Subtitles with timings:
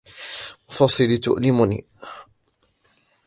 [0.69, 1.85] مفاصلي تؤلمني.